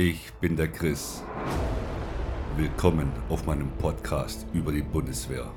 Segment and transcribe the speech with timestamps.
[0.00, 1.24] Ich bin der Chris.
[2.56, 5.52] Willkommen auf meinem Podcast über die Bundeswehr.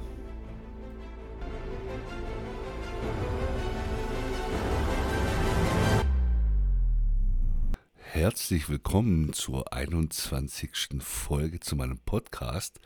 [8.00, 10.71] Herzlich willkommen zur 21.
[11.01, 12.79] Folge zu meinem Podcast.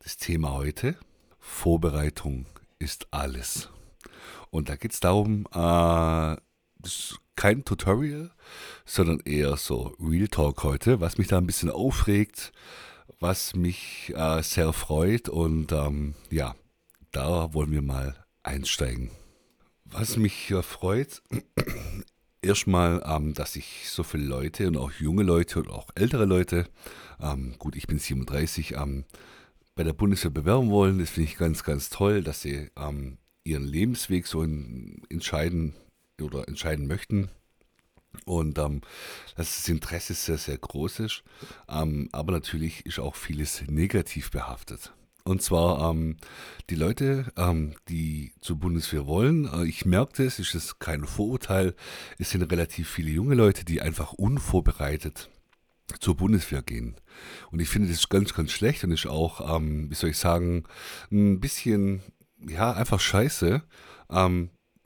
[0.00, 0.96] Das Thema heute,
[1.38, 2.44] Vorbereitung
[2.78, 3.70] ist alles.
[4.50, 6.36] Und da geht es darum, äh,
[7.36, 8.30] kein Tutorial,
[8.84, 12.52] sondern eher so Real Talk heute, was mich da ein bisschen aufregt,
[13.18, 16.54] was mich äh, sehr freut und ähm, ja,
[17.12, 19.10] da wollen wir mal einsteigen.
[19.84, 21.22] Was mich äh, freut,
[22.42, 26.66] erstmal, ähm, dass sich so viele Leute und auch junge Leute und auch ältere Leute,
[27.20, 29.04] ähm, gut, ich bin 37, ähm,
[29.74, 30.98] bei der Bundeswehr bewerben wollen.
[30.98, 35.74] Das finde ich ganz, ganz toll, dass sie ähm, ihren Lebensweg so in, entscheiden,
[36.22, 37.30] oder entscheiden möchten.
[38.24, 38.80] Und ähm,
[39.36, 41.22] das Interesse sehr, sehr groß ist.
[41.68, 44.92] Ähm, aber natürlich ist auch vieles negativ behaftet.
[45.24, 46.16] Und zwar ähm,
[46.70, 51.74] die Leute, ähm, die zur Bundeswehr wollen, äh, ich merke das, ist es kein Vorurteil,
[52.18, 55.30] es sind relativ viele junge Leute, die einfach unvorbereitet
[55.98, 56.96] zur Bundeswehr gehen.
[57.50, 60.64] Und ich finde das ganz, ganz schlecht und ist auch, ähm, wie soll ich sagen,
[61.10, 62.02] ein bisschen,
[62.38, 63.62] ja, einfach scheiße.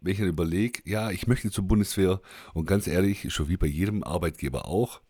[0.04, 2.20] Wenn ich dann überlege, ja, ich möchte zur Bundeswehr
[2.52, 5.00] und ganz ehrlich, schon wie bei jedem Arbeitgeber auch,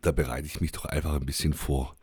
[0.00, 1.96] da bereite ich mich doch einfach ein bisschen vor.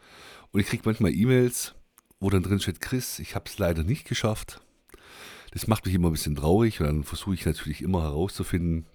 [0.51, 1.75] Und ich kriege manchmal E-Mails,
[2.19, 4.59] wo dann drin steht, Chris, ich habe es leider nicht geschafft.
[5.51, 8.85] Das macht mich immer ein bisschen traurig und dann versuche ich natürlich immer herauszufinden,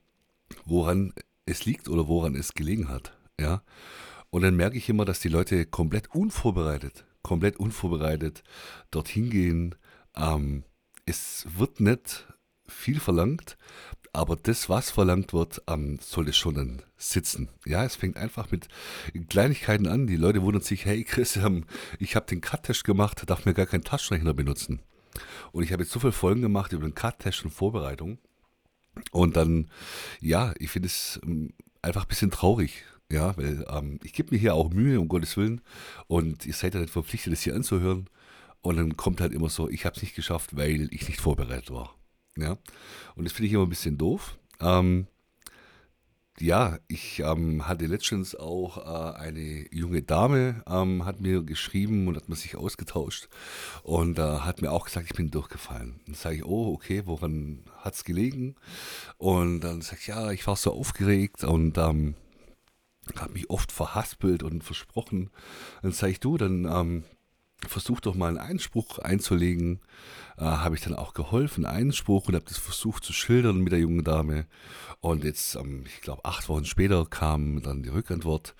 [0.66, 1.14] woran
[1.46, 3.16] es liegt oder woran es gelegen hat.
[3.40, 3.62] Ja.
[4.28, 8.42] Und dann merke ich immer, dass die Leute komplett unvorbereitet, komplett unvorbereitet
[8.90, 9.76] dorthin gehen.
[10.14, 10.64] Ähm,
[11.06, 12.26] es wird nicht
[12.66, 13.56] viel verlangt,
[14.12, 17.48] aber das, was verlangt wird, ähm, sollte schon dann sitzen.
[17.66, 18.68] Ja, es fängt einfach mit
[19.28, 20.06] Kleinigkeiten an.
[20.06, 21.64] Die Leute wundern sich, hey Chris, ähm,
[21.98, 24.80] ich habe den Cut-Test gemacht, darf mir gar keinen Taschenrechner benutzen.
[25.50, 28.18] Und ich habe jetzt so viele Folgen gemacht über den Cut-Test und Vorbereitung.
[29.10, 29.68] Und dann,
[30.20, 31.52] ja, ich finde es ähm,
[31.82, 32.84] einfach ein bisschen traurig.
[33.10, 35.60] Ja, weil ähm, ich gebe mir hier auch Mühe, um Gottes Willen.
[36.06, 38.08] Und ihr seid ja nicht verpflichtet, das hier anzuhören.
[38.62, 41.70] Und dann kommt halt immer so, ich habe es nicht geschafft, weil ich nicht vorbereitet
[41.70, 41.94] war.
[42.38, 42.56] Ja.
[43.14, 44.38] Und das finde ich immer ein bisschen doof.
[44.60, 45.06] Ähm,
[46.40, 52.16] ja, ich ähm, hatte letztens auch äh, eine junge Dame, ähm, hat mir geschrieben und
[52.16, 53.28] hat mir sich ausgetauscht
[53.84, 56.00] und äh, hat mir auch gesagt, ich bin durchgefallen.
[56.06, 58.56] Dann sage ich, oh, okay, woran hat es gelegen?
[59.16, 62.14] Und dann sage ich, ja, ich war so aufgeregt und ähm,
[63.16, 65.30] habe mich oft verhaspelt und versprochen.
[65.82, 67.04] Dann sage ich, du, dann
[67.62, 69.80] ähm, versuch doch mal einen Einspruch einzulegen.
[70.36, 73.80] Äh, habe ich dann auch geholfen, Einspruch und habe das versucht zu schildern mit der
[73.80, 74.46] jungen Dame.
[75.00, 78.54] Und jetzt, ähm, ich glaube, acht Wochen später kam dann die Rückantwort,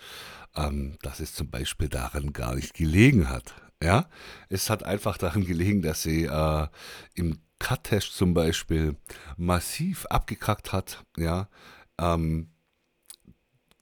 [0.57, 3.55] ähm, dass es zum Beispiel daran gar nicht gelegen hat.
[3.83, 4.09] Ja,
[4.49, 6.69] es hat einfach daran gelegen, dass sie äh,
[7.15, 8.97] im Cut-Test zum Beispiel
[9.37, 11.05] massiv abgekackt hat.
[11.17, 11.49] Ja,
[11.99, 12.51] ähm,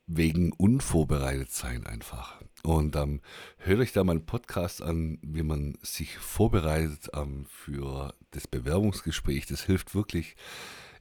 [0.06, 2.41] wegen unvorbereitet sein einfach.
[2.62, 3.20] Und ähm,
[3.58, 9.46] hört euch da mal einen Podcast an, wie man sich vorbereitet ähm, für das Bewerbungsgespräch.
[9.46, 10.36] Das hilft wirklich.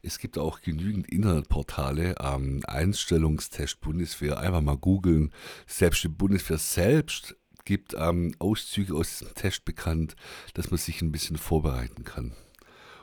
[0.02, 5.32] Es gibt auch genügend Internetportale, ähm, Einstellungstest Bundeswehr, einfach mal googeln.
[5.68, 10.16] Selbst die Bundeswehr selbst gibt ähm, Auszüge aus diesem Test bekannt,
[10.54, 12.32] dass man sich ein bisschen vorbereiten kann.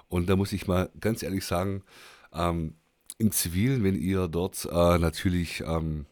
[0.09, 1.84] Und da muss ich mal ganz ehrlich sagen,
[2.34, 2.75] ähm,
[3.18, 6.06] im Zivilen, wenn ihr dort äh, natürlich ähm,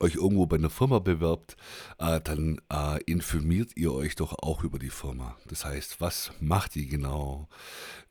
[0.00, 1.56] euch irgendwo bei einer Firma bewerbt,
[1.98, 5.36] äh, dann äh, informiert ihr euch doch auch über die Firma.
[5.46, 7.48] Das heißt, was macht die genau?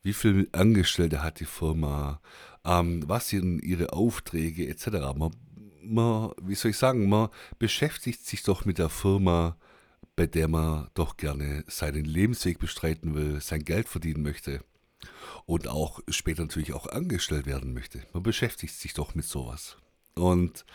[0.01, 2.21] Wie viele Angestellte hat die Firma?
[2.63, 4.87] Ähm, was sind ihre Aufträge etc.
[5.15, 5.31] Man,
[5.83, 9.57] man, wie soll ich sagen, man beschäftigt sich doch mit der Firma,
[10.15, 14.61] bei der man doch gerne seinen Lebensweg bestreiten will, sein Geld verdienen möchte
[15.45, 18.03] und auch später natürlich auch angestellt werden möchte.
[18.13, 19.77] Man beschäftigt sich doch mit sowas.
[20.15, 20.65] Und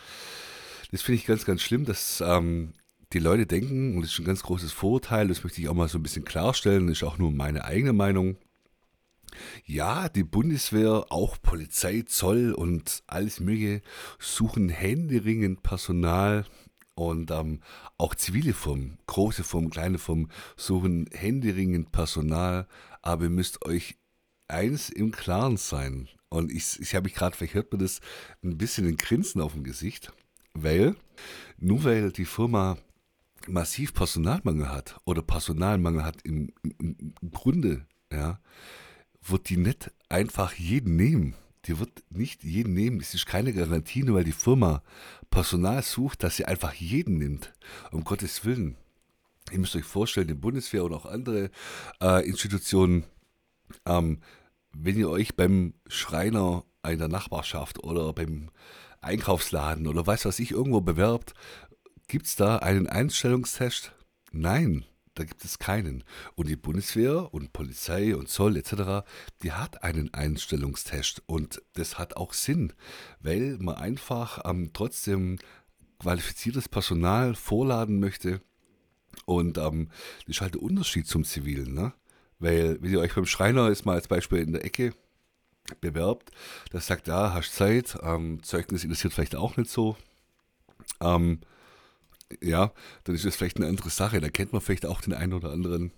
[0.91, 2.73] das finde ich ganz, ganz schlimm, dass ähm,
[3.13, 5.89] die Leute denken, und das ist ein ganz großes Vorurteil, das möchte ich auch mal
[5.89, 8.37] so ein bisschen klarstellen, das ist auch nur meine eigene Meinung.
[9.65, 13.83] Ja, die Bundeswehr, auch Polizei, Zoll und alles Mögliche
[14.19, 16.47] suchen händeringend Personal
[16.95, 17.61] und ähm,
[17.97, 22.67] auch zivile Firmen, große Firmen, kleine Firmen suchen händeringend Personal,
[23.03, 23.97] aber ihr müsst euch
[24.49, 26.09] eins im Klaren sein.
[26.29, 28.01] Und ich, ich habe mich gerade, vielleicht hört man das,
[28.43, 30.13] ein bisschen ein Grinsen auf dem Gesicht.
[30.55, 30.97] Weil,
[31.59, 32.77] nur weil die Firma
[33.47, 38.41] massiv Personalmangel hat oder Personalmangel hat im, im, Grunde, ja,
[39.23, 41.35] wird die nicht einfach jeden nehmen.
[41.67, 43.01] die wird nicht jeden nehmen.
[43.01, 44.83] Es ist keine Garantie, nur weil die Firma
[45.31, 47.55] Personal sucht, dass sie einfach jeden nimmt.
[47.93, 48.77] Um Gottes Willen.
[49.51, 51.51] Ihr müsst euch vorstellen, die Bundeswehr und auch andere
[52.01, 53.05] äh, Institutionen,
[53.85, 54.21] ähm,
[54.73, 58.51] wenn ihr euch beim Schreiner einer Nachbarschaft oder beim
[59.01, 61.35] Einkaufsladen oder weiß was ich irgendwo bewerbt,
[62.07, 63.93] gibt es da einen Einstellungstest?
[64.33, 66.05] Nein, da gibt es keinen.
[66.35, 69.07] Und die Bundeswehr und Polizei und Zoll etc.,
[69.43, 71.23] die hat einen Einstellungstest.
[71.27, 72.73] Und das hat auch Sinn,
[73.21, 75.39] weil man einfach ähm, trotzdem
[75.99, 78.41] qualifiziertes Personal vorladen möchte.
[79.27, 79.89] Und ähm,
[80.27, 81.75] das ist halt der Unterschied zum Zivilen.
[81.75, 81.93] Ne?
[82.39, 84.95] Weil, wenn ihr euch beim Schreiner ist mal als Beispiel in der Ecke
[85.77, 86.31] bewerbt,
[86.71, 89.97] das sagt, ja, hast Zeit, ähm, Zeugnis interessiert vielleicht auch nicht so.
[91.01, 91.41] Ähm,
[92.43, 92.73] ja,
[93.05, 94.21] dann ist das vielleicht eine andere Sache.
[94.21, 95.93] Da kennt man vielleicht auch den einen oder anderen.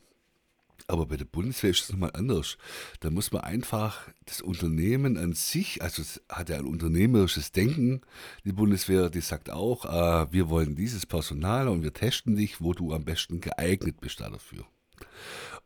[0.88, 2.58] Aber bei der Bundeswehr ist es nochmal anders.
[3.00, 8.00] Da muss man einfach das Unternehmen an sich, also es hat ja ein unternehmerisches Denken,
[8.44, 12.72] die Bundeswehr, die sagt auch, äh, wir wollen dieses Personal und wir testen dich, wo
[12.72, 14.66] du am besten geeignet bist dafür.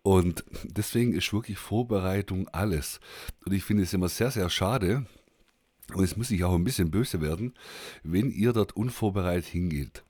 [0.07, 3.01] Und deswegen ist wirklich Vorbereitung alles.
[3.45, 5.07] Und ich finde es immer sehr, sehr schade,
[5.95, 7.55] und es muss ich auch ein bisschen böse werden,
[8.03, 10.03] wenn ihr dort unvorbereitet hingeht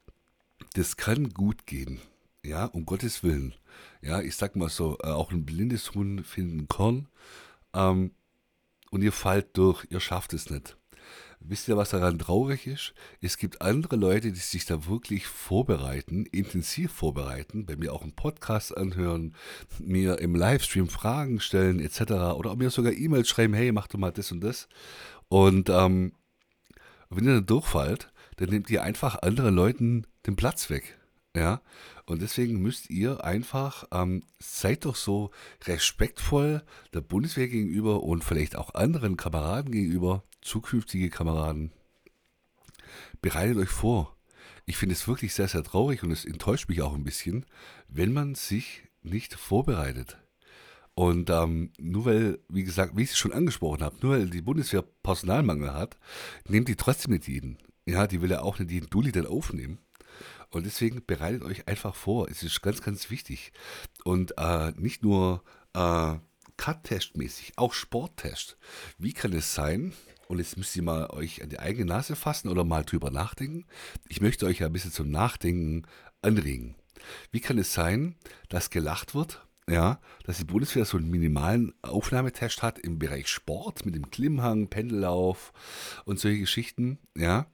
[0.76, 2.00] das kann gut gehen.
[2.44, 3.54] Ja, um Gottes Willen.
[4.02, 7.08] Ja, ich sag mal so, äh, auch ein blindes Huhn finden Korn.
[7.72, 8.12] Ähm,
[8.90, 10.76] und ihr fallt durch, ihr schafft es nicht.
[11.40, 12.94] Wisst ihr, was daran traurig ist?
[13.20, 18.14] Es gibt andere Leute, die sich da wirklich vorbereiten, intensiv vorbereiten, bei mir auch einen
[18.14, 19.34] Podcast anhören,
[19.78, 22.00] mir im Livestream Fragen stellen etc.
[22.36, 24.68] Oder mir sogar E-Mails schreiben, hey, mach doch mal das und das.
[25.28, 26.12] Und ähm,
[27.10, 30.98] wenn ihr dann durchfallt, dann nehmt ihr einfach anderen Leuten den Platz weg.
[31.36, 31.60] Ja,
[32.06, 35.32] und deswegen müsst ihr einfach, ähm, seid doch so
[35.66, 36.62] respektvoll
[36.94, 41.72] der Bundeswehr gegenüber und vielleicht auch anderen Kameraden gegenüber, zukünftige Kameraden.
[43.20, 44.16] Bereitet euch vor.
[44.64, 47.46] Ich finde es wirklich sehr, sehr traurig und es enttäuscht mich auch ein bisschen,
[47.88, 50.18] wenn man sich nicht vorbereitet.
[50.94, 54.40] Und ähm, nur weil, wie gesagt, wie ich es schon angesprochen habe, nur weil die
[54.40, 55.98] Bundeswehr Personalmangel hat,
[56.48, 57.58] nehmt die trotzdem nicht jeden.
[57.84, 59.78] Ja, die will ja auch nicht jeden Dulli dann aufnehmen.
[60.50, 62.28] Und deswegen bereitet euch einfach vor.
[62.28, 63.52] Es ist ganz, ganz wichtig.
[64.04, 65.44] Und äh, nicht nur
[65.74, 66.14] äh,
[66.56, 68.56] Cut-Test-mäßig, auch Sporttest.
[68.98, 69.92] Wie kann es sein,
[70.28, 73.66] und jetzt müsst ihr mal euch an die eigene Nase fassen oder mal drüber nachdenken.
[74.08, 75.86] Ich möchte euch ja ein bisschen zum Nachdenken
[76.22, 76.76] anregen.
[77.30, 78.16] Wie kann es sein,
[78.48, 83.84] dass gelacht wird, ja, dass die Bundeswehr so einen minimalen Aufnahmetest hat im Bereich Sport
[83.84, 85.52] mit dem Klimmhang, Pendellauf
[86.04, 87.46] und solche Geschichten, ja,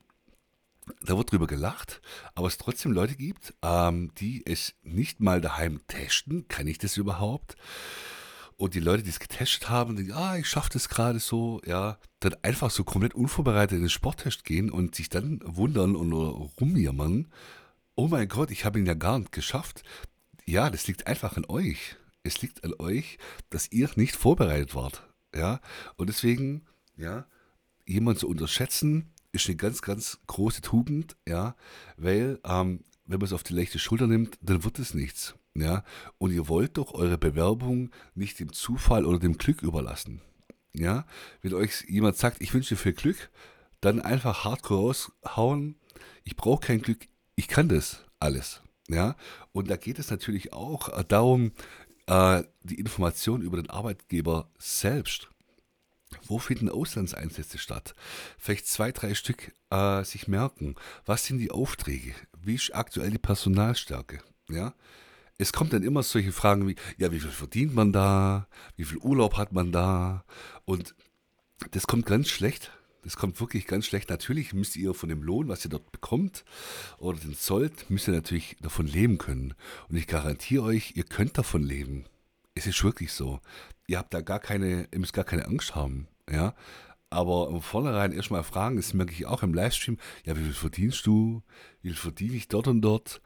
[1.03, 2.01] da wird drüber gelacht,
[2.35, 6.49] aber es trotzdem Leute gibt, ähm, die es nicht mal daheim testen.
[6.49, 7.57] Kann ich das überhaupt?
[8.57, 11.99] Und die Leute, die es getestet haben, denken, ah, ich schaffe das gerade so, ja,
[12.21, 17.29] dann einfach so komplett unvorbereitet in den Sporttest gehen und sich dann wundern und rumjammern,
[17.95, 19.83] oh mein Gott, ich habe ihn ja gar nicht geschafft.
[20.47, 21.97] Ja, das liegt einfach an euch.
[22.23, 23.19] Es liegt an euch,
[23.51, 25.09] dass ihr nicht vorbereitet wart.
[25.35, 25.61] Ja,
[25.97, 26.67] und deswegen,
[26.97, 27.27] ja,
[27.87, 31.57] jemand zu unterschätzen, ist eine ganz, ganz große Tugend, ja,
[31.97, 35.35] weil ähm, wenn man es auf die leichte Schulter nimmt, dann wird es nichts.
[35.55, 35.85] Ja,
[36.19, 40.23] und ihr wollt doch eure Bewerbung nicht dem Zufall oder dem Glück überlassen.
[40.73, 41.07] Ja,
[41.43, 43.31] wenn euch jemand sagt, ich wünsche dir viel Glück,
[43.83, 45.77] dann einfach hardcore raushauen.
[46.25, 47.07] Ich brauche kein Glück,
[47.37, 48.63] ich kann das alles.
[48.89, 49.17] Ja,
[49.53, 51.53] und da geht es natürlich auch äh, darum,
[52.07, 55.29] äh, die Information über den Arbeitgeber selbst
[56.27, 57.95] wo finden Auslandseinsätze statt?
[58.39, 60.75] Vielleicht zwei, drei Stück äh, sich merken.
[61.05, 62.15] Was sind die Aufträge?
[62.41, 64.21] Wie ist aktuell die Personalstärke?
[64.49, 64.75] Ja?
[65.39, 68.47] Es kommt dann immer solche Fragen wie, ja, wie viel verdient man da?
[68.77, 70.25] Wie viel Urlaub hat man da?
[70.65, 70.95] Und
[71.71, 72.71] das kommt ganz schlecht.
[73.03, 74.11] Das kommt wirklich ganz schlecht.
[74.11, 76.45] Natürlich müsst ihr von dem Lohn, was ihr dort bekommt
[76.99, 79.55] oder den Sollt, müsst ihr natürlich davon leben können.
[79.89, 82.05] Und ich garantiere euch, ihr könnt davon leben.
[82.55, 83.41] Es ist wirklich so.
[83.89, 86.55] Ihr habt da gar keine, ihr müsst gar keine Angst haben, ja.
[87.11, 91.05] Aber im Vornherein erstmal fragen, das merke ich auch im Livestream, ja, wie viel verdienst
[91.07, 91.43] du?
[91.83, 93.21] Wie viel verdiene ich dort und dort?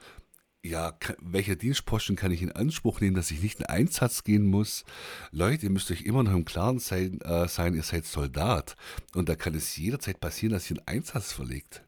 [0.67, 4.85] Ja, welcher Dienstposten kann ich in Anspruch nehmen, dass ich nicht in Einsatz gehen muss?
[5.31, 8.75] Leute, ihr müsst euch immer noch im Klaren sein, äh, sein, ihr seid Soldat.
[9.15, 11.85] Und da kann es jederzeit passieren, dass ihr einen Einsatz verlegt.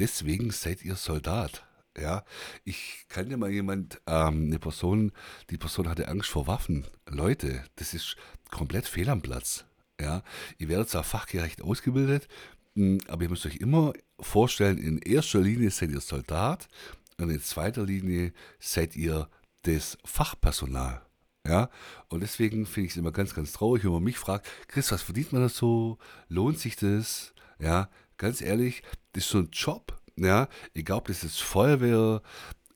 [0.00, 1.64] Deswegen seid ihr Soldat.
[1.96, 2.24] Ja,
[2.64, 5.12] ich kann ja mal jemand, ähm, eine Person,
[5.50, 6.84] die Person hatte Angst vor Waffen.
[7.08, 8.16] Leute, das ist
[8.50, 9.66] komplett fehl am Platz.
[10.00, 10.24] Ja,
[10.58, 12.26] ihr werdet zwar fachgerecht ausgebildet,
[12.74, 16.68] hm, aber ihr müsst euch immer vorstellen, in erster Linie seid ihr Soldat
[17.18, 19.28] und in zweiter Linie seid ihr
[19.62, 21.02] das Fachpersonal.
[21.46, 21.70] Ja,
[22.08, 25.02] und deswegen finde ich es immer ganz, ganz traurig, wenn man mich fragt, Chris, was
[25.02, 25.98] verdient man da so?
[26.28, 27.34] Lohnt sich das?
[27.60, 28.82] Ja, ganz ehrlich,
[29.12, 30.00] das ist so ein Job.
[30.16, 32.22] Ja, egal ob das ist Feuerwehr,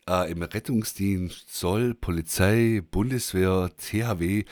[0.08, 4.44] äh, im Rettungsdienst, Zoll, Polizei, Bundeswehr, THW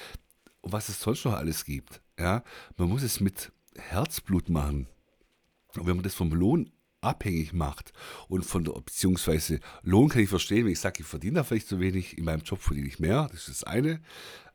[0.73, 2.01] was es sonst noch alles gibt.
[2.19, 2.43] Ja,
[2.77, 4.89] man muss es mit Herzblut machen.
[5.77, 6.71] Und wenn man das vom Lohn
[7.09, 7.93] abhängig macht
[8.29, 11.69] und von der, beziehungsweise Lohn kann ich verstehen, wenn ich sage, ich verdiene da vielleicht
[11.69, 14.01] zu wenig, in meinem Job verdiene ich mehr, das ist das eine,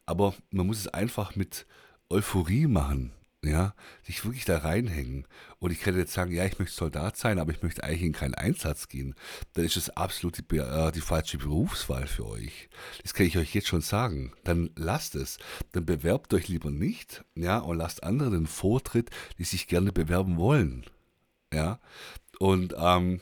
[0.06, 1.66] aber man muss es einfach mit
[2.10, 3.12] Euphorie machen,
[3.44, 5.28] ja, sich wirklich da reinhängen.
[5.60, 8.14] Und ich kann jetzt sagen, ja, ich möchte Soldat sein, aber ich möchte eigentlich in
[8.14, 9.16] keinen Einsatz gehen.
[9.54, 12.70] Dann ist das absolut die, äh, die falsche Berufswahl für euch.
[13.02, 14.34] Das kann ich euch jetzt schon sagen.
[14.44, 15.38] Dann lasst es.
[15.74, 20.38] Dann bewerbt euch lieber nicht, ja, und lasst andere den Vortritt, die sich gerne bewerben
[20.38, 20.86] wollen.
[21.54, 21.80] Ja,
[22.40, 23.22] und ähm,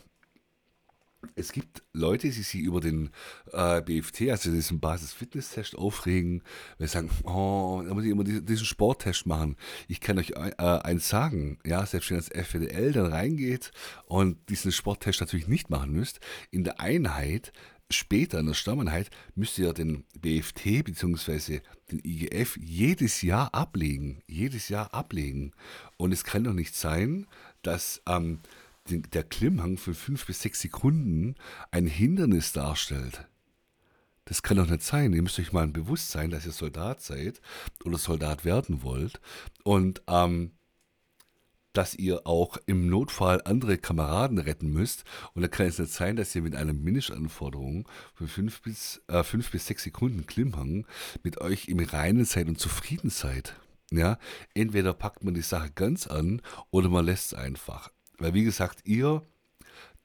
[1.36, 3.12] es gibt Leute, die sich über den
[3.52, 6.44] äh, BFT, also diesen Basis-Fitness-Test, aufregen,
[6.78, 9.56] weil sie sagen, oh, da muss ich immer diesen Sporttest machen.
[9.88, 13.72] Ich kann euch äh, eins sagen, ja, selbst wenn das FDL dann reingeht
[14.06, 17.52] und diesen Sporttest natürlich nicht machen müsst, in der Einheit,
[17.90, 21.60] später in der Stammeinheit, müsst ihr den BFT bzw.
[21.92, 24.22] den IGF jedes Jahr ablegen.
[24.28, 25.52] Jedes Jahr ablegen.
[25.98, 27.28] Und es kann doch nicht sein,
[27.62, 28.40] dass ähm,
[28.90, 31.36] der Klimmhang für fünf bis sechs Sekunden
[31.72, 33.28] ein Hindernis darstellt.
[34.26, 35.14] Das kann doch nicht sein.
[35.14, 37.42] Ihr müsst euch mal bewusst sein, dass ihr Soldat seid
[37.84, 39.20] oder Soldat werden wollt
[39.64, 40.52] und ähm,
[41.74, 45.04] dass ihr auch im Notfall andere Kameraden retten müsst.
[45.34, 49.24] Und da kann es nicht sein, dass ihr mit einer Mindеstanforderung von fünf bis, äh,
[49.24, 50.86] fünf bis sechs Sekunden Klimmhang
[51.24, 53.56] mit euch im Reinen seid und zufrieden seid.
[53.92, 54.18] Ja,
[54.54, 57.92] entweder packt man die Sache ganz an oder man lässt es einfach.
[58.22, 59.24] Weil, wie gesagt, ihr,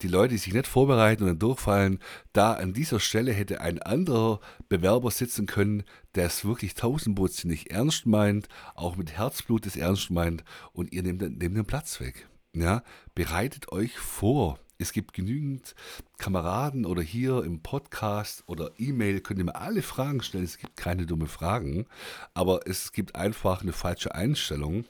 [0.01, 1.99] die Leute, die sich nicht vorbereiten und dann durchfallen,
[2.33, 8.07] da an dieser Stelle hätte ein anderer Bewerber sitzen können, der es wirklich tausendprozentig ernst
[8.07, 12.27] meint, auch mit Herzblut es ernst meint und ihr nehmt, nehmt den Platz weg.
[12.55, 12.83] Ja,
[13.15, 14.59] bereitet euch vor.
[14.79, 15.75] Es gibt genügend
[16.17, 20.45] Kameraden oder hier im Podcast oder E-Mail könnt ihr mir alle Fragen stellen.
[20.45, 21.87] Es gibt keine dumme Fragen,
[22.33, 24.87] aber es gibt einfach eine falsche Einstellung,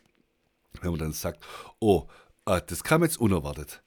[0.81, 1.45] wenn man dann sagt,
[1.81, 2.07] oh,
[2.49, 3.83] Ah, das kam jetzt unerwartet.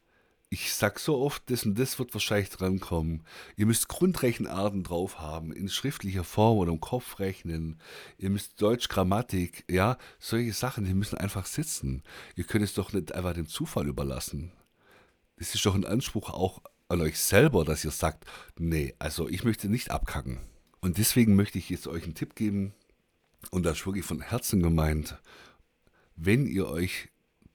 [0.49, 3.23] Ich sag so oft, das und das wird wahrscheinlich drankommen.
[3.55, 7.79] Ihr müsst Grundrechenarten drauf haben, in schriftlicher Form oder im Kopf rechnen.
[8.17, 12.03] Ihr müsst Deutsch, Grammatik, ja, solche Sachen, die müssen einfach sitzen.
[12.35, 14.51] Ihr könnt es doch nicht einfach dem Zufall überlassen.
[15.37, 18.25] Das ist doch ein Anspruch auch an euch selber, dass ihr sagt,
[18.57, 20.41] nee, also ich möchte nicht abkacken.
[20.81, 22.73] Und deswegen möchte ich jetzt euch einen Tipp geben,
[23.51, 25.17] und das ist wirklich von Herzen gemeint,
[26.17, 27.07] wenn ihr euch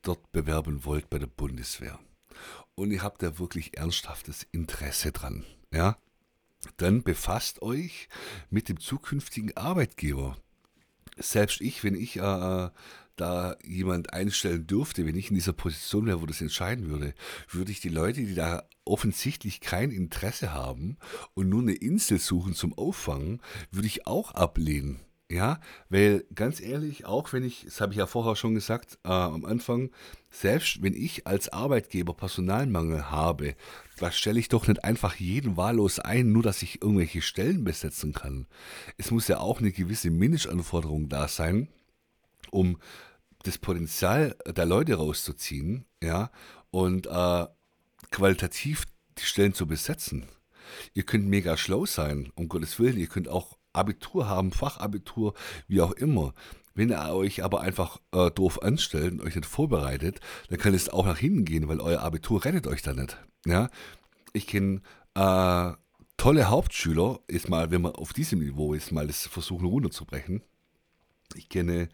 [0.06, 1.99] dort bewerben wollt bei der Bundeswehr
[2.75, 5.96] und ihr habt da wirklich ernsthaftes Interesse dran, ja,
[6.76, 8.08] dann befasst euch
[8.50, 10.37] mit dem zukünftigen Arbeitgeber.
[11.16, 12.70] Selbst ich, wenn ich äh,
[13.16, 17.14] da jemand einstellen dürfte, wenn ich in dieser Position wäre, wo das entscheiden würde,
[17.49, 20.96] würde ich die Leute, die da offensichtlich kein Interesse haben
[21.34, 25.00] und nur eine Insel suchen zum Auffangen, würde ich auch ablehnen.
[25.30, 29.08] Ja, weil ganz ehrlich, auch wenn ich, das habe ich ja vorher schon gesagt, äh,
[29.08, 29.90] am Anfang,
[30.30, 33.56] selbst wenn ich als Arbeitgeber Personalmangel habe,
[33.98, 38.12] da stelle ich doch nicht einfach jeden wahllos ein, nur dass ich irgendwelche Stellen besetzen
[38.12, 38.46] kann.
[38.98, 41.68] Es muss ja auch eine gewisse Mindestanforderung da sein,
[42.50, 42.78] um
[43.44, 46.30] das Potenzial der Leute rauszuziehen, ja,
[46.70, 47.46] und äh,
[48.10, 48.84] qualitativ
[49.18, 50.26] die Stellen zu besetzen.
[50.92, 55.34] Ihr könnt mega schlau sein, um Gottes Willen, ihr könnt auch Abitur haben, Fachabitur,
[55.68, 56.34] wie auch immer.
[56.74, 60.88] Wenn ihr euch aber einfach äh, doof anstellt und euch nicht vorbereitet, dann kann es
[60.88, 63.16] auch nach hinten gehen, weil euer Abitur rettet euch da nicht.
[63.46, 63.68] Ja?
[64.32, 64.82] Ich kenne
[65.14, 65.72] äh,
[66.16, 70.42] tolle Hauptschüler, ist mal, wenn man auf diesem Niveau ist, mal das versuchen runterzubrechen.
[71.36, 71.88] Ich kenne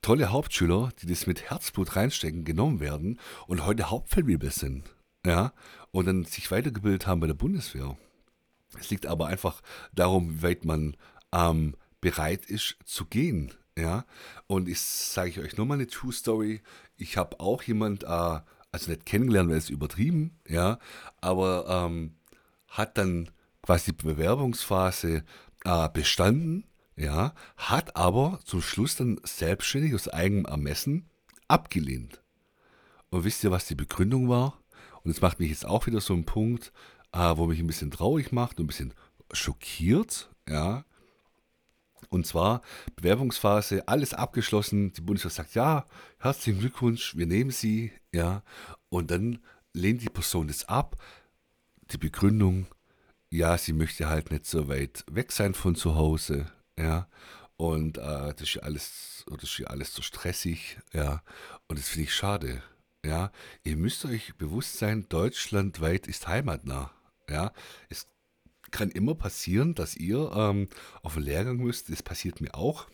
[0.00, 4.84] tolle Hauptschüler, die das mit Herzblut reinstecken, genommen werden und heute Hauptfeldwebel sind.
[5.24, 5.52] Ja,
[5.92, 7.96] und dann sich weitergebildet haben bei der Bundeswehr.
[8.78, 9.60] Es liegt aber einfach
[9.92, 10.96] darum, wie weit man
[11.32, 13.52] ähm, bereit ist zu gehen.
[13.76, 14.04] Ja,
[14.48, 16.60] und ich sage ich euch nochmal eine True Story.
[16.96, 20.78] Ich habe auch jemand, äh, also nicht kennengelernt, weil es übertrieben, ja,
[21.22, 22.16] aber ähm,
[22.68, 23.30] hat dann
[23.62, 25.24] quasi die Bewerbungsphase
[25.64, 26.64] äh, bestanden,
[26.96, 31.08] ja, hat aber zum Schluss dann selbstständig aus eigenem Ermessen
[31.48, 32.22] abgelehnt.
[33.10, 34.58] Und wisst ihr, was die Begründung war?
[35.02, 36.72] Und es macht mich jetzt auch wieder so ein Punkt,
[37.12, 38.94] äh, wo mich ein bisschen traurig macht und ein bisschen
[39.32, 40.84] schockiert, ja.
[42.08, 42.62] Und zwar
[42.96, 44.92] Bewerbungsphase, alles abgeschlossen.
[44.92, 45.86] Die Bundeswehr sagt, ja,
[46.18, 48.42] herzlichen Glückwunsch, wir nehmen Sie, ja.
[48.88, 49.38] Und dann
[49.72, 50.96] lehnt die Person das ab.
[51.90, 52.66] Die Begründung,
[53.30, 56.46] ja, sie möchte halt nicht so weit weg sein von zu Hause,
[56.78, 57.08] ja.
[57.56, 59.24] Und äh, das ist hier alles,
[59.66, 61.22] alles so stressig, ja.
[61.68, 62.62] Und das finde ich schade.
[63.04, 63.32] Ja,
[63.64, 66.92] ihr müsst euch bewusst sein, deutschlandweit ist heimatnah.
[67.28, 67.52] Ja,
[67.88, 68.06] es
[68.72, 70.68] kann immer passieren, dass ihr ähm,
[71.02, 71.90] auf den Lehrgang müsst.
[71.90, 72.88] Das passiert mir auch.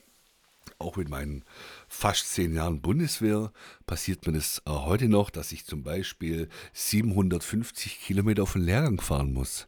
[0.79, 1.45] Auch mit meinen
[1.89, 3.53] fast zehn Jahren Bundeswehr
[3.87, 9.01] passiert mir das äh, heute noch, dass ich zum Beispiel 750 Kilometer auf den Lehrgang
[9.01, 9.67] fahren muss.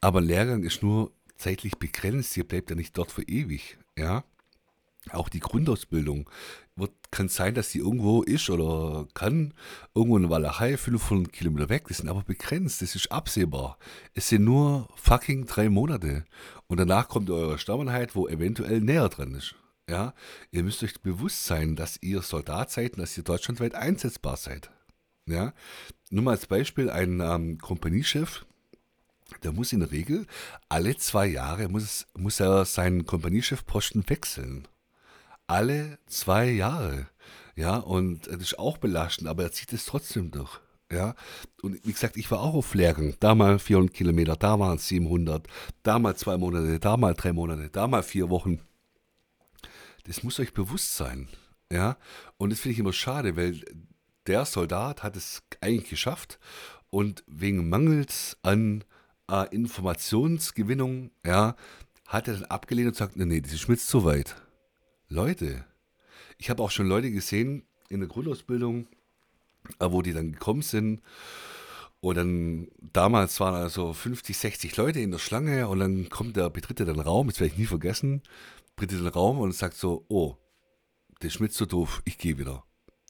[0.00, 2.36] Aber ein Lehrgang ist nur zeitlich begrenzt.
[2.36, 3.78] Ihr bleibt ja nicht dort für ewig.
[3.96, 4.24] Ja.
[5.12, 6.28] Auch die Grundausbildung
[6.76, 9.54] wird, kann sein, dass die irgendwo ist oder kann
[9.94, 11.84] irgendwo in Walachei 500 Kilometer weg.
[11.88, 13.78] Das sind aber begrenzt, das ist absehbar.
[14.14, 16.24] Es sind nur fucking drei Monate.
[16.66, 19.54] Und danach kommt eure Stammeinheit, wo eventuell näher dran ist.
[19.88, 20.14] Ja,
[20.52, 24.70] ihr müsst euch bewusst sein, dass ihr Soldat seid und dass ihr deutschlandweit einsetzbar seid.
[25.26, 25.52] Ja,
[26.10, 28.46] nur mal als Beispiel, ein ähm, Kompaniechef,
[29.42, 30.26] der muss in der Regel
[30.68, 34.66] alle zwei Jahre muss, muss er seinen Kompaniechefposten wechseln
[35.50, 37.08] alle zwei Jahre.
[37.56, 40.60] Ja, und das ist auch belastend, aber er zieht es trotzdem durch.
[40.92, 41.14] Ja,
[41.62, 43.14] und wie gesagt, ich war auch auf Lehrgang.
[43.20, 45.46] Da mal 400 Kilometer, da waren es 700,
[45.82, 48.60] da mal zwei Monate, da mal drei Monate, da mal vier Wochen.
[50.04, 51.28] Das muss euch bewusst sein.
[51.72, 51.96] Ja,
[52.38, 53.60] und das finde ich immer schade, weil
[54.26, 56.40] der Soldat hat es eigentlich geschafft
[56.90, 58.84] und wegen Mangels an
[59.30, 61.54] äh, Informationsgewinnung, ja,
[62.06, 64.34] hat er dann abgelehnt und sagt, nee, nee, das ist mir zu weit.
[65.12, 65.64] Leute,
[66.38, 68.86] ich habe auch schon Leute gesehen in der Grundausbildung,
[69.80, 71.02] äh, wo die dann gekommen sind.
[72.00, 76.48] Und dann, damals waren also 50, 60 Leute in der Schlange und dann kommt der,
[76.48, 78.22] betritt er den Raum, das werde ich nie vergessen,
[78.76, 80.36] betritt den Raum und sagt so, oh,
[81.22, 82.64] der Schmidt so doof, ich gehe wieder.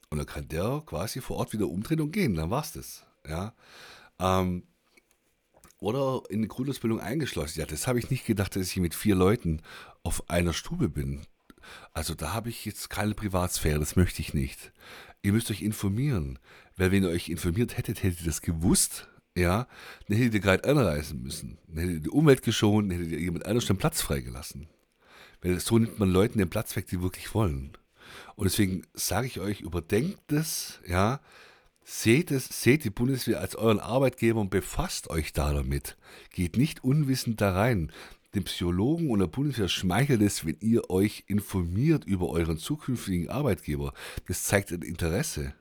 [0.08, 3.04] Und dann kann der quasi vor Ort wieder umdrehen und gehen, dann war's das.
[3.28, 3.54] Ja.
[4.18, 4.64] Ähm,
[5.80, 7.60] oder in die Grundausbildung eingeschlossen.
[7.60, 9.60] Ja, das habe ich nicht gedacht, dass ich mit vier Leuten
[10.02, 11.26] auf einer Stube bin.
[11.92, 14.72] Also da habe ich jetzt keine Privatsphäre, das möchte ich nicht.
[15.22, 16.38] Ihr müsst euch informieren,
[16.76, 19.66] weil wenn ihr euch informiert hättet, hättet ihr das gewusst, ja,
[20.08, 21.58] dann hättet ihr gerade anreisen müssen.
[21.68, 24.68] Dann hättet ihr die Umwelt geschont, dann hättet ihr jemand anders den Platz freigelassen.
[25.42, 27.72] Weil so nimmt man Leuten den Platz weg, die wirklich wollen.
[28.34, 31.20] Und deswegen sage ich euch, überdenkt es, ja,
[31.92, 35.96] Seht es, seht die Bundeswehr als euren Arbeitgeber und befasst euch da damit.
[36.30, 37.90] Geht nicht unwissend da rein
[38.34, 43.92] dem Psychologen und der Bundeswehr schmeichelt es, wenn ihr euch informiert über euren zukünftigen Arbeitgeber.
[44.26, 45.54] Das zeigt ein Interesse.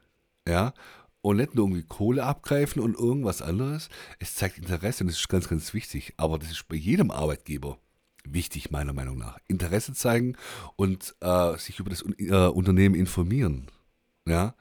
[0.48, 0.74] Ja,
[1.22, 3.90] und nicht nur irgendwie Kohle abgreifen und irgendwas anderes.
[4.20, 6.14] Es zeigt Interesse und das ist ganz, ganz wichtig.
[6.18, 7.78] Aber das ist bei jedem Arbeitgeber
[8.24, 9.38] wichtig, meiner Meinung nach.
[9.48, 10.36] Interesse zeigen
[10.76, 13.68] und äh, sich über das äh, Unternehmen informieren.
[14.28, 14.56] Ja.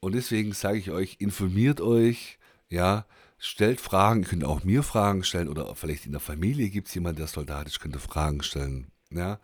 [0.00, 3.06] Und deswegen sage ich euch, informiert euch, ja,
[3.44, 6.94] stellt Fragen, ihr könnt auch mir Fragen stellen oder vielleicht in der Familie gibt es
[6.94, 8.90] jemanden, der Soldat ist, könnt ihr Fragen stellen.
[9.10, 9.38] Ja?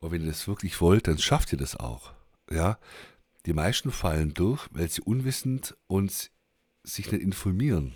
[0.00, 2.12] Und wenn ihr das wirklich wollt, dann schafft ihr das auch.
[2.50, 2.78] Ja?
[3.46, 6.32] Die meisten fallen durch, weil sie unwissend und
[6.82, 7.94] sich nicht informieren.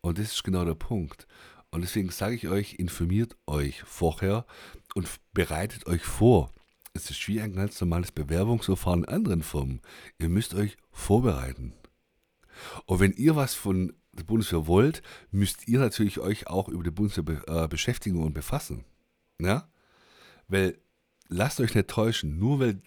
[0.00, 1.26] Und das ist genau der Punkt.
[1.72, 4.46] Und deswegen sage ich euch, informiert euch vorher
[4.94, 6.52] und bereitet euch vor.
[6.92, 9.80] Es ist wie ein ganz normales Bewerbungsverfahren in anderen Firmen.
[10.18, 11.74] Ihr müsst euch vorbereiten.
[12.86, 16.90] Und wenn ihr was von der Bundeswehr wollt, müsst ihr natürlich euch auch über die
[16.90, 18.84] Bundeswehr be äh, beschäftigen und befassen.
[19.40, 19.68] Ja?
[20.48, 20.78] Weil,
[21.28, 22.82] lasst euch nicht täuschen, nur weil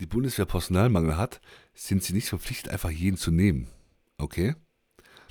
[0.00, 1.40] die Bundeswehr Personalmangel hat,
[1.74, 3.68] sind sie nicht verpflichtet, einfach jeden zu nehmen.
[4.16, 4.54] Okay?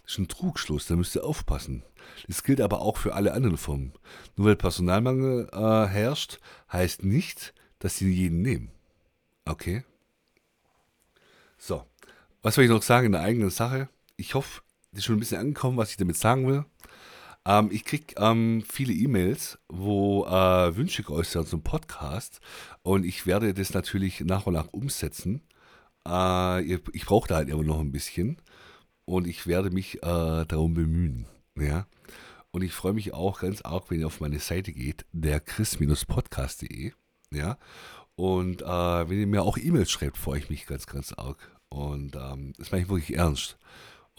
[0.04, 1.84] Das ist ein Trugschluss, da müsst ihr aufpassen.
[2.28, 3.93] Das gilt aber auch für alle anderen Firmen.
[4.36, 6.39] Nur weil Personalmangel äh, herrscht,
[6.71, 8.71] heißt nicht, dass sie jeden nehmen.
[9.45, 9.84] Okay?
[11.58, 11.86] So,
[12.41, 13.89] was soll ich noch sagen in der eigenen Sache?
[14.15, 14.62] Ich hoffe,
[14.93, 16.65] ist schon ein bisschen angekommen, was ich damit sagen will.
[17.45, 22.41] Ähm, ich kriege ähm, viele E-Mails, wo äh, Wünsche geäußert zum Podcast
[22.84, 25.41] und ich werde das natürlich nach und nach umsetzen.
[26.08, 28.38] Äh, ich brauche da halt immer noch ein bisschen
[29.06, 31.25] und ich werde mich äh, darum bemühen.
[31.56, 31.88] Ja?
[32.52, 36.91] Und ich freue mich auch ganz arg, wenn ihr auf meine Seite geht, der chris-podcast.de.
[37.32, 37.58] Ja?
[38.15, 38.65] Und äh,
[39.10, 41.38] wenn ihr mir auch E-Mails schreibt, freue ich mich ganz, ganz arg.
[41.69, 43.58] Und ähm, das meine ich wirklich ernst.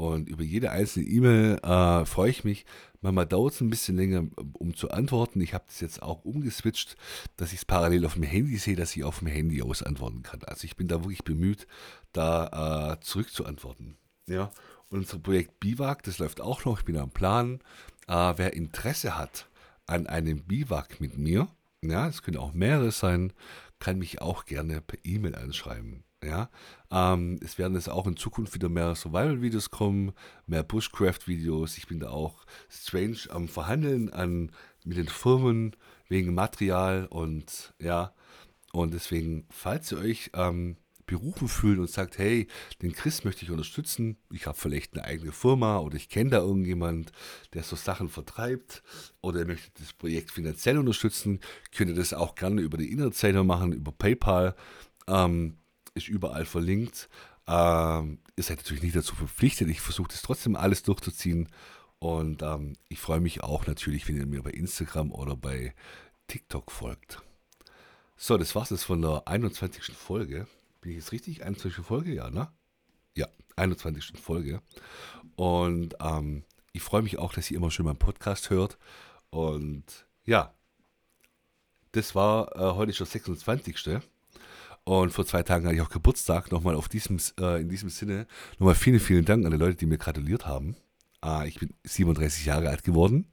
[0.00, 2.64] Und über jede einzelne E-Mail äh, freue ich mich.
[3.02, 5.42] Manchmal dauert es ein bisschen länger, um zu antworten.
[5.42, 6.96] Ich habe das jetzt auch umgeswitcht,
[7.36, 10.22] dass ich es parallel auf dem Handy sehe, dass ich auf dem Handy aus antworten
[10.22, 10.42] kann.
[10.44, 11.66] Also ich bin da wirklich bemüht,
[12.12, 13.98] da äh, zurückzuantworten.
[14.26, 14.50] Ja.
[14.88, 16.78] Und unser Projekt Biwak, das läuft auch noch.
[16.78, 17.60] Ich bin am Plan.
[18.08, 19.50] Äh, wer Interesse hat
[19.84, 21.46] an einem Biwak mit mir,
[21.82, 23.34] ja, es können auch mehrere sein,
[23.78, 26.04] kann mich auch gerne per E-Mail anschreiben.
[26.22, 26.50] Ja,
[26.90, 30.12] ähm, es werden jetzt auch in Zukunft wieder mehr Survival-Videos kommen,
[30.46, 31.78] mehr Bushcraft-Videos.
[31.78, 34.52] Ich bin da auch strange am Verhandeln an,
[34.84, 35.76] mit den Firmen,
[36.08, 38.12] wegen Material und ja,
[38.72, 42.46] und deswegen, falls ihr euch ähm, berufen fühlt und sagt, hey,
[42.82, 46.38] den Chris möchte ich unterstützen, ich habe vielleicht eine eigene Firma oder ich kenne da
[46.38, 47.10] irgendjemand,
[47.52, 48.82] der so Sachen vertreibt
[49.20, 51.40] oder ihr möchtet das Projekt finanziell unterstützen,
[51.74, 54.54] könnt ihr das auch gerne über die Internetseite machen, über PayPal,
[55.08, 55.56] ähm,
[55.94, 57.08] ist überall verlinkt.
[57.46, 61.48] Ähm, ihr seid natürlich nicht dazu verpflichtet, ich versuche das trotzdem alles durchzuziehen
[61.98, 65.74] und ähm, ich freue mich auch natürlich, wenn ihr mir bei Instagram oder bei
[66.28, 67.22] TikTok folgt.
[68.16, 69.94] So, das war's jetzt von der 21.
[69.96, 70.46] Folge.
[70.80, 71.42] Bin ich jetzt richtig?
[71.42, 71.84] 21.
[71.84, 72.50] Folge, ja, ne?
[73.16, 73.26] Ja,
[73.56, 74.18] 21.
[74.18, 74.62] Folge.
[75.36, 78.78] Und ähm, ich freue mich auch, dass ihr immer schön meinen Podcast hört.
[79.30, 80.54] Und ja,
[81.92, 84.00] das war äh, heute schon 26.
[84.90, 86.50] Und vor zwei Tagen hatte ich auch Geburtstag.
[86.50, 88.26] Nochmal auf diesem, äh, in diesem Sinne,
[88.58, 90.74] nochmal vielen, vielen Dank an die Leute, die mir gratuliert haben.
[91.24, 93.26] Äh, ich bin 37 Jahre alt geworden.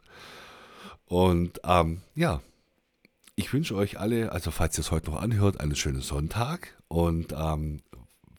[1.05, 2.43] Und ähm, ja,
[3.35, 7.33] ich wünsche euch alle, also falls ihr es heute noch anhört, einen schönen Sonntag und
[7.35, 7.81] ähm,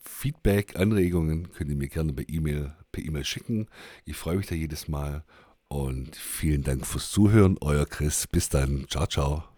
[0.00, 3.66] Feedback, Anregungen könnt ihr mir gerne per E-Mail per E-Mail schicken.
[4.04, 5.24] Ich freue mich da jedes Mal
[5.66, 7.56] und vielen Dank fürs Zuhören.
[7.62, 8.28] Euer Chris.
[8.28, 8.86] Bis dann.
[8.88, 9.57] Ciao, ciao.